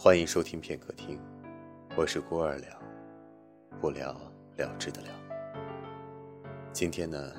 [0.00, 1.20] 欢迎收听片刻听，
[1.96, 2.80] 我是孤二了，
[3.80, 4.16] 不了
[4.56, 5.08] 了之的了。
[6.72, 7.32] 今天呢，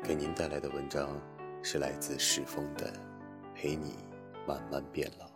[0.00, 1.20] 给您带来的文章
[1.64, 2.92] 是来自史峰的
[3.56, 3.96] 《陪你
[4.46, 5.26] 慢慢变老》。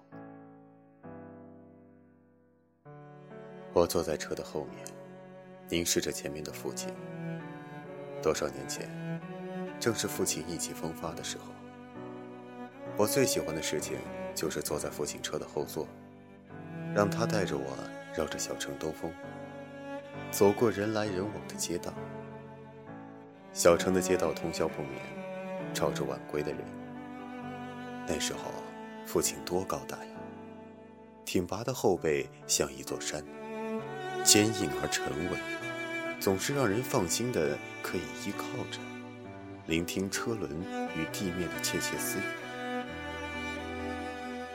[3.72, 4.86] 我坐在车的后面，
[5.68, 6.94] 凝视着前面的父亲。
[8.22, 8.88] 多少年前，
[9.80, 11.46] 正是父亲意气风发的时候。
[12.96, 13.98] 我最喜欢的事情
[14.36, 15.84] 就是坐在父亲车的后座，
[16.94, 17.76] 让他带着我
[18.14, 19.12] 绕着小城兜风，
[20.30, 21.92] 走过人来人往的街道。
[23.52, 24.94] 小城的街道通宵不眠，
[25.74, 26.60] 吵着晚归的人。
[28.06, 28.52] 那时候，
[29.04, 30.10] 父亲多高大呀！
[31.24, 33.22] 挺拔的后背像一座山，
[34.24, 35.38] 坚硬而沉稳，
[36.18, 38.78] 总是让人放心的可以依靠着，
[39.66, 40.50] 聆听车轮
[40.96, 42.22] 与地面的窃窃私语。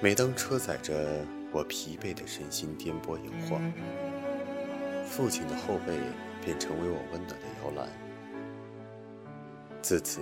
[0.01, 3.61] 每当车载着我疲惫的身心颠簸摇晃，
[5.07, 5.93] 父亲的后背
[6.43, 7.87] 便成为我温暖的摇篮。
[9.79, 10.21] 自此，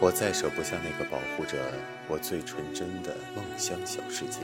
[0.00, 1.72] 我再舍不下那个保护着
[2.08, 4.40] 我最纯真的梦乡小世界。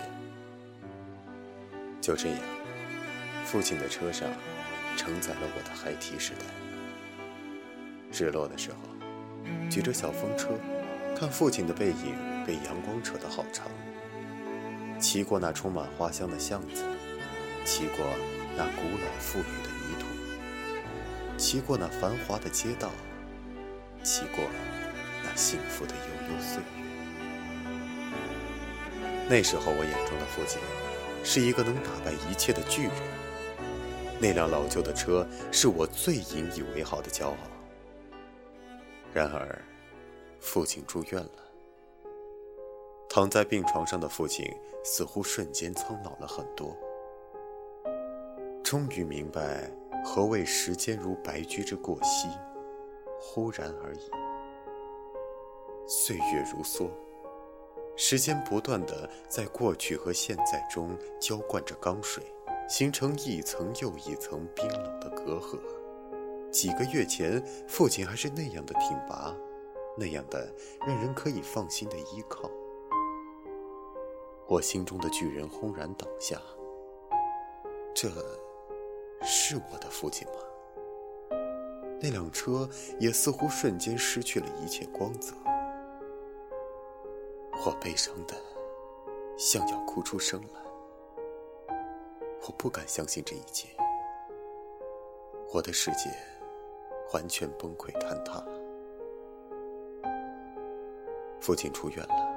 [2.01, 2.39] 就这样，
[3.45, 4.29] 父亲的车上
[4.97, 6.47] 承载了我的孩提时代。
[8.13, 8.77] 日落的时候，
[9.69, 10.51] 举着小风车，
[11.17, 12.15] 看父亲的背影
[12.47, 13.67] 被阳光扯得好长。
[15.03, 16.85] 骑过那充满花香的巷子，
[17.65, 18.07] 骑过
[18.57, 20.07] 那古老富裕的泥土，
[21.37, 22.89] 骑过那繁华的街道，
[24.05, 24.45] 骑过
[25.25, 26.65] 那幸福的悠悠岁月。
[29.29, 30.61] 那时候，我眼中的父亲
[31.25, 32.93] 是一个能打败一切的巨人。
[34.21, 37.37] 那辆老旧的车是我最引以为豪的骄傲。
[39.13, 39.61] 然而，
[40.41, 41.42] 父亲住院了。
[43.15, 44.51] 躺在病床上的父亲
[44.83, 46.75] 似乎瞬间苍老了很多，
[48.65, 49.71] 终于明白
[50.03, 52.27] 何谓时间如白驹之过隙，
[53.21, 54.11] 忽然而已。
[55.87, 56.89] 岁月如梭，
[57.99, 62.25] 时间不断的在过去和现在中浇灌着钢水，
[62.67, 65.59] 形成一层又一层冰冷的隔阂。
[66.51, 69.37] 几个月前，父亲还是那样的挺拔，
[69.99, 70.51] 那样的
[70.87, 72.51] 让人可以放心的依靠。
[74.47, 76.41] 我心中的巨人轰然倒下。
[77.95, 78.09] 这
[79.23, 80.35] 是我的父亲吗？
[82.01, 85.35] 那辆车也似乎瞬间失去了一切光泽。
[87.65, 88.35] 我悲伤的
[89.39, 90.61] 像要哭出声来。
[92.45, 93.69] 我不敢相信这一切。
[95.53, 96.11] 我的世界
[97.13, 98.45] 完全崩溃坍塌。
[101.41, 102.32] 父亲出院了。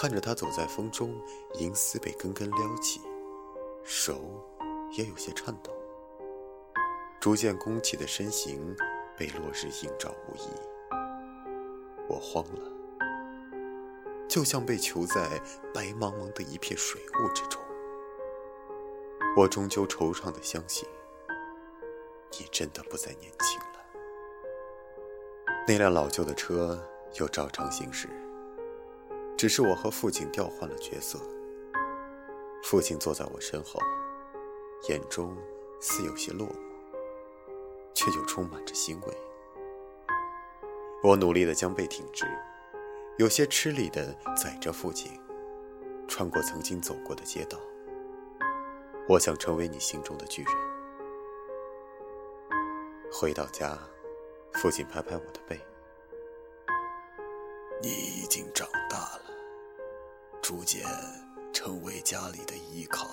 [0.00, 1.14] 看着他走在风中，
[1.56, 3.02] 银丝被根根撩起，
[3.84, 4.42] 手
[4.92, 5.70] 也有些颤抖。
[7.20, 8.74] 逐渐弓起的身形
[9.14, 10.48] 被落日映照无遗。
[12.08, 12.62] 我慌了，
[14.26, 15.38] 就像被囚在
[15.74, 17.60] 白茫茫的一片水雾之中。
[19.36, 20.88] 我终究惆怅的相信，
[22.38, 23.84] 你真的不再年轻了。
[25.68, 26.82] 那辆老旧的车
[27.16, 28.08] 又照常行驶。
[29.40, 31.18] 只是我和父亲调换了角色。
[32.62, 33.80] 父亲坐在我身后，
[34.90, 35.34] 眼中
[35.80, 36.52] 似有些落寞，
[37.94, 39.16] 却又充满着欣慰。
[41.02, 42.26] 我努力地将背挺直，
[43.16, 45.18] 有些吃力地载着父亲，
[46.06, 47.58] 穿过曾经走过的街道。
[49.08, 50.52] 我想成为你心中的巨人。
[53.10, 53.78] 回到家，
[54.52, 55.58] 父亲拍拍我的背
[57.80, 58.68] ：“你已经长。”
[60.50, 60.84] 逐渐
[61.52, 63.08] 成为家里的依靠，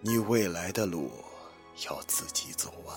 [0.00, 1.10] 你未来的路
[1.84, 2.96] 要自己走完，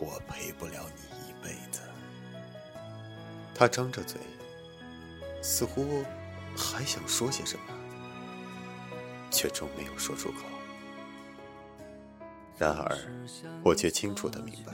[0.00, 1.82] 我陪不了你一辈子。
[3.54, 4.20] 他张着嘴，
[5.40, 6.02] 似乎
[6.56, 7.64] 还想说些什么，
[9.30, 10.38] 却终没有说出口。
[12.58, 12.98] 然而，
[13.64, 14.72] 我却清楚的明白，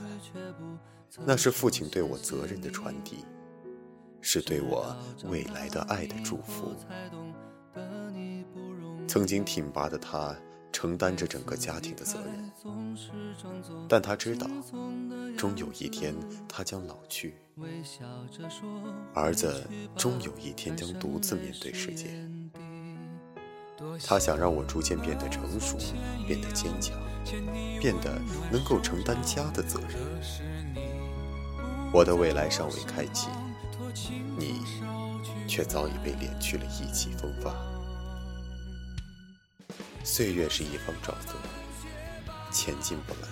[1.23, 3.23] 那是父亲对我责任的传递。
[4.21, 4.95] 是对我
[5.25, 6.73] 未来的爱的祝福。
[9.07, 10.33] 曾经挺拔的他，
[10.71, 12.51] 承担着整个家庭的责任，
[13.89, 14.47] 但他知道，
[15.37, 16.15] 终有一天
[16.47, 17.35] 他将老去，
[19.13, 22.07] 儿子终有一天将独自面对世界。
[24.05, 25.75] 他想让我逐渐变得成熟，
[26.25, 26.97] 变得坚强，
[27.81, 28.21] 变得
[28.51, 29.99] 能够承担家的责任。
[31.93, 33.27] 我的未来尚未开启。
[34.37, 34.63] 你
[35.47, 37.53] 却早已被敛去了意气风发。
[40.03, 41.35] 岁月是一方沼泽，
[42.51, 43.27] 前进不来，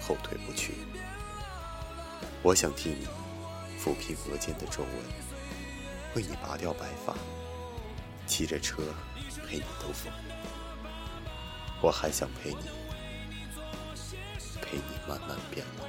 [0.00, 0.72] 后退不去。
[2.42, 3.06] 我想替你
[3.78, 4.92] 抚平额间的皱纹，
[6.14, 7.14] 为你拔掉白发，
[8.26, 8.82] 骑着车
[9.46, 10.10] 陪你兜风。
[11.82, 12.70] 我还想陪你，
[14.62, 15.84] 陪你慢慢变老。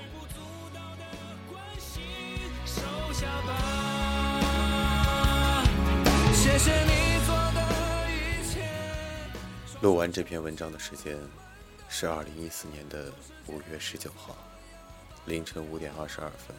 [6.33, 7.59] 谢谢你做的
[8.11, 8.61] 一切。
[9.81, 11.17] 录完这篇文章的时间
[11.89, 13.11] 是二零一四年的
[13.47, 14.37] 五月十九号
[15.25, 16.55] 凌晨五点二十二分。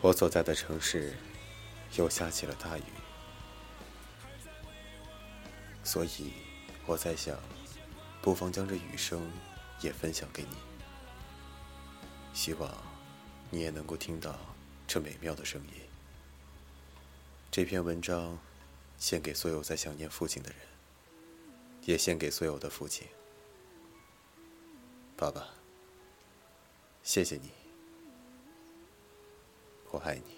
[0.00, 1.14] 我所在的城市
[1.96, 2.84] 又下起了大雨，
[5.84, 6.32] 所以
[6.86, 7.36] 我在想，
[8.22, 9.30] 不妨将这雨声
[9.82, 10.56] 也分享给你，
[12.32, 12.70] 希望
[13.50, 14.38] 你也能够听到
[14.86, 15.82] 这美妙的声音。
[17.50, 18.38] 这篇文章
[18.98, 20.58] 献给所有在想念父亲的人，
[21.84, 23.06] 也献给所有的父亲。
[25.16, 25.48] 爸爸，
[27.02, 27.50] 谢谢你，
[29.90, 30.37] 我爱你。